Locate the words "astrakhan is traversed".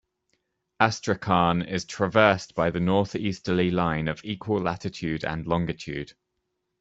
0.79-2.55